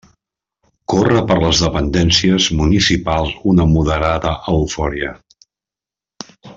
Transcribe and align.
Corre 0.93 1.21
per 1.31 1.37
les 1.43 1.61
dependències 1.65 2.49
municipals 2.63 3.37
una 3.53 3.69
moderada 3.77 4.35
eufòria. 4.57 5.17